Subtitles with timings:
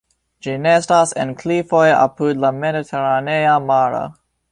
[0.45, 4.01] Ĝi nestas en klifoj apud la mediteranea maro.